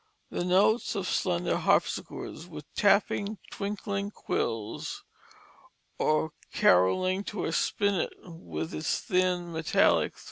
"The 0.31 0.43
notes 0.43 0.95
of 0.95 1.07
slender 1.07 1.57
harpsichords 1.57 2.47
with 2.47 2.65
tapping, 2.73 3.37
twinkling 3.51 4.09
quills, 4.09 5.03
Or 5.99 6.31
carrolling 6.51 7.23
to 7.25 7.45
a 7.45 7.51
spinet 7.51 8.11
with 8.25 8.73
its 8.73 8.99
thin, 9.01 9.51
metallic 9.51 10.13
thrills." 10.13 10.19